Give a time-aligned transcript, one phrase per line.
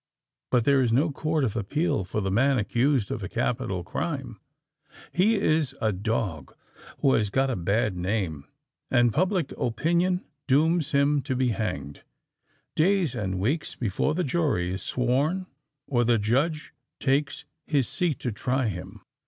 [0.49, 4.39] But there is no court of appeal for the man accused of a capital crime:
[5.13, 6.55] he is a dog
[7.01, 12.01] who has got a bad name—and public opinion dooms him to be hanged,
[12.75, 15.45] days and weeks before the jury is sworn
[15.85, 19.01] or the judge takes his seat to try him!